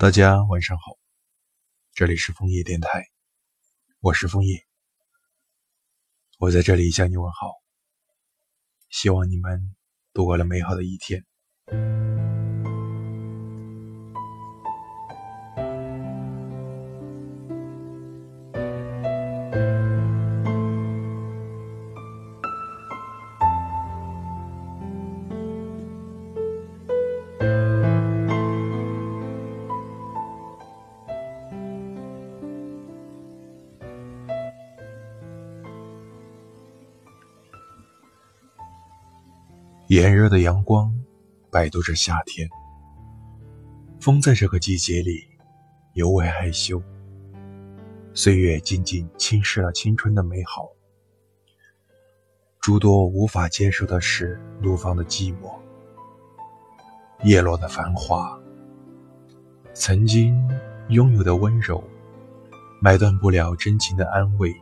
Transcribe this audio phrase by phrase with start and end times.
[0.00, 0.96] 大家晚上好，
[1.92, 3.08] 这里是枫叶电台，
[3.98, 4.64] 我是枫叶，
[6.38, 7.50] 我在这里向你问好，
[8.88, 9.74] 希望你们
[10.12, 11.26] 度过了美好的一天。
[39.88, 40.92] 炎热的阳光
[41.50, 42.46] 摆渡着夏天，
[43.98, 45.26] 风在这个季节里
[45.94, 46.82] 尤为害羞。
[48.12, 50.68] 岁月仅仅侵蚀了青春的美好，
[52.60, 55.58] 诸多无法接受的是怒放的寂寞，
[57.24, 58.38] 叶落的繁华，
[59.72, 60.38] 曾经
[60.90, 61.82] 拥有的温柔，
[62.82, 64.54] 买断不了真情的安慰。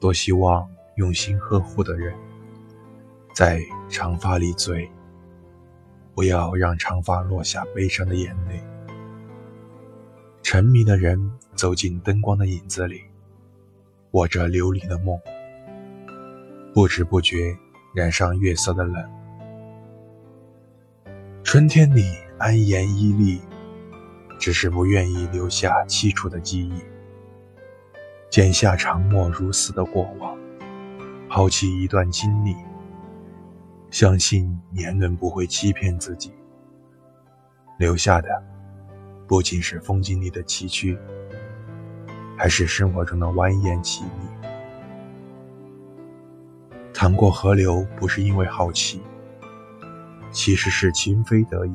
[0.00, 2.12] 多希望用心呵护的人。
[3.38, 4.90] 在长发里醉，
[6.12, 8.60] 不要让长发落下悲伤的眼泪。
[10.42, 13.00] 沉迷的人走进灯光的影子里，
[14.10, 15.16] 握着琉璃的梦，
[16.74, 17.56] 不知不觉
[17.94, 19.08] 染上月色的冷。
[21.44, 23.40] 春天里安言屹立，
[24.36, 26.82] 只是不愿意留下凄楚的记忆，
[28.28, 30.36] 剪下长默如斯的过往，
[31.28, 32.56] 抛弃一段经历。
[33.90, 36.32] 相信年轮不会欺骗自己，
[37.78, 38.28] 留下的
[39.26, 40.96] 不仅是风景里的崎岖，
[42.36, 44.10] 还是生活中的蜿蜒奇密。
[46.92, 49.00] 淌过河流不是因为好奇，
[50.30, 51.74] 其实是情非得已。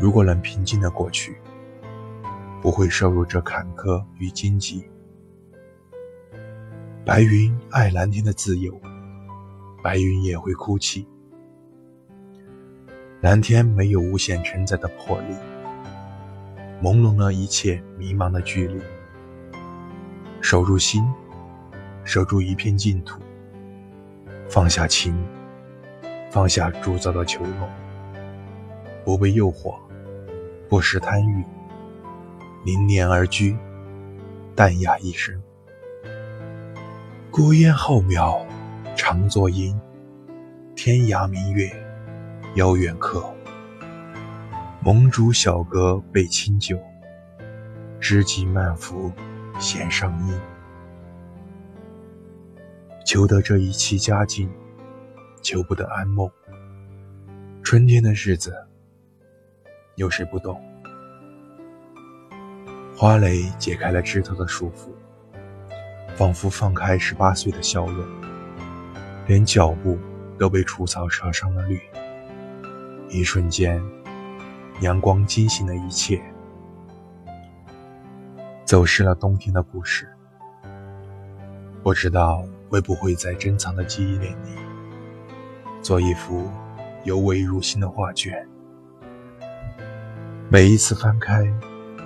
[0.00, 1.36] 如果能平静的过去，
[2.62, 4.84] 不会受入这坎坷与荆棘。
[7.04, 8.80] 白云爱蓝天的自由。
[9.82, 11.04] 白云也会哭泣，
[13.20, 15.34] 蓝天没有无限承载的魄力，
[16.80, 18.80] 朦胧了一切迷茫的距离。
[20.40, 21.04] 守住心，
[22.04, 23.20] 守住一片净土，
[24.48, 25.12] 放下情，
[26.30, 27.68] 放下铸造的囚笼，
[29.04, 29.74] 不被诱惑，
[30.68, 31.44] 不识贪欲，
[32.64, 33.56] 凝练而居，
[34.54, 35.42] 淡雅一生，
[37.32, 38.40] 孤烟浩渺。
[39.04, 39.76] 常作吟，
[40.76, 41.68] 天涯明月，
[42.54, 43.20] 遥远客。
[44.80, 46.78] 盟主小阁备清酒，
[47.98, 49.10] 知己满腹
[49.58, 50.40] 弦上音。
[53.04, 54.48] 求得这一期佳境，
[55.42, 56.30] 求不得安梦。
[57.60, 58.54] 春天的日子，
[59.96, 60.62] 有谁不懂？
[62.96, 64.90] 花蕾解开了枝头的束缚，
[66.14, 68.06] 仿佛放开十八岁的笑容。
[69.26, 69.98] 连脚步
[70.38, 71.80] 都被除草车上了绿，
[73.08, 73.80] 一瞬间，
[74.80, 76.20] 阳光惊醒了一切，
[78.64, 80.08] 走失了冬天的故事。
[81.84, 84.34] 不知道会不会在珍藏的记忆里，
[85.82, 86.50] 做一幅
[87.04, 88.46] 尤为入心的画卷。
[90.48, 91.46] 每一次翻开、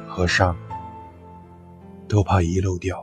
[0.07, 0.57] 合上，
[2.07, 3.03] 都怕遗漏掉，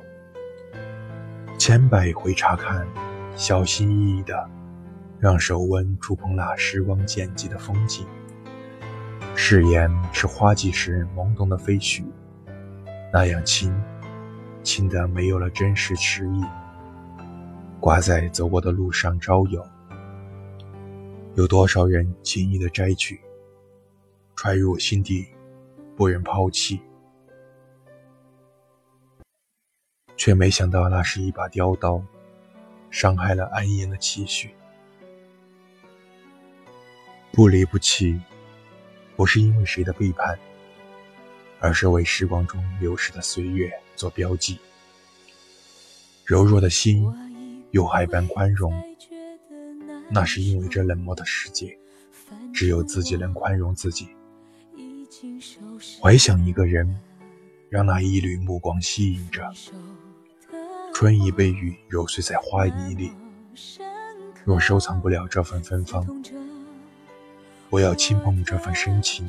[1.57, 2.87] 千百回查看。
[3.35, 4.49] 小心翼翼的，
[5.19, 8.05] 让手温触碰那时光剪辑的风景。
[9.35, 12.05] 誓言是花季时懵懂的飞絮，
[13.11, 13.73] 那样轻，
[14.61, 16.43] 轻的没有了真实诗意。
[17.79, 19.67] 挂在走过的路上招摇，
[21.33, 23.19] 有多少人轻易的摘取，
[24.35, 25.27] 揣入心底，
[25.97, 26.79] 不忍抛弃，
[30.15, 32.01] 却没想到那是一把雕刀。
[32.93, 34.51] 伤害了安言的期许，
[37.31, 38.21] 不离不弃，
[39.15, 40.37] 不是因为谁的背叛，
[41.59, 44.59] 而是为时光中流逝的岁月做标记。
[46.23, 47.03] 柔弱的心，
[47.71, 48.71] 有海般宽容，
[50.11, 51.75] 那是因为这冷漠的世界，
[52.53, 54.07] 只有自己能宽容自己。
[55.99, 56.95] 怀想一个人，
[57.71, 59.51] 让那一缕目光吸引着。
[60.93, 63.11] 春已被雨揉碎在花泥里，
[64.45, 66.05] 若收藏不了这份芬芳，
[67.71, 69.27] 我要轻碰这份深情。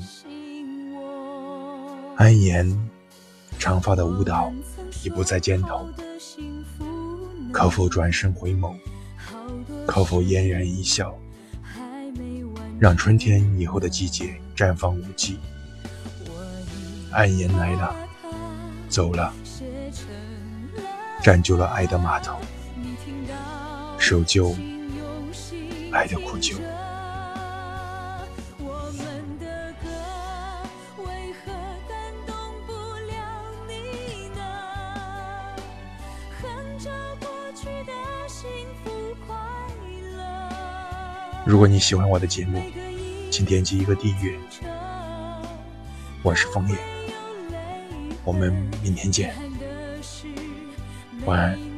[2.16, 2.70] 安言，
[3.58, 4.52] 长发的舞蹈
[5.02, 5.88] 已不在肩头，
[7.50, 8.76] 可否转身回眸？
[9.86, 11.18] 可否嫣然一笑？
[12.78, 15.38] 让春天以后的季节绽放无际。
[17.10, 17.96] 暗烟来了，
[18.88, 19.32] 走了，
[21.24, 22.36] 站就了爱的码头，
[23.98, 24.54] 守旧
[25.90, 26.54] 爱的苦酒。
[41.46, 42.62] 如果你喜欢我的节目，
[43.30, 44.38] 请点击一个订阅。
[46.22, 46.76] 我是枫叶，
[48.24, 49.34] 我们明天见，
[51.24, 51.73] 晚安。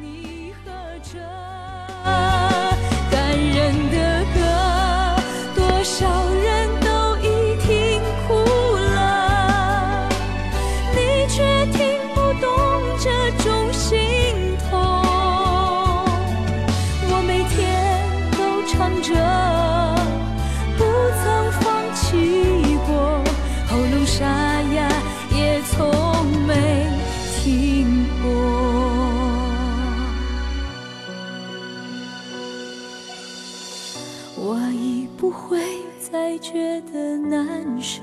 [34.97, 35.59] 你不会
[35.99, 37.47] 再觉得难
[37.79, 38.01] 受，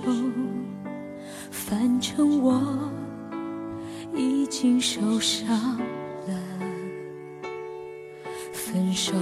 [1.51, 2.63] 反正我
[4.15, 5.77] 已经受伤
[6.29, 6.41] 了。
[8.53, 9.13] 分手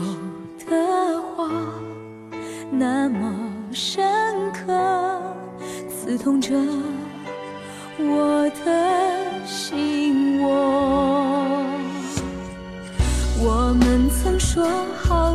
[0.68, 1.48] 的话
[2.70, 3.34] 那么
[3.72, 4.04] 深
[4.52, 5.18] 刻，
[5.88, 6.54] 刺痛着
[7.98, 11.56] 我的心窝。
[13.40, 14.62] 我们曾说
[14.94, 15.31] 好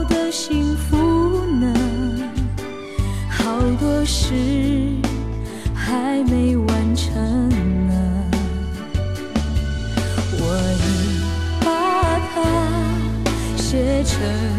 [3.67, 4.33] 好多事
[5.75, 7.13] 还没完成
[7.85, 8.23] 呢
[10.39, 10.43] 我
[10.79, 11.19] 已
[11.65, 12.37] 把它
[13.57, 14.56] 写成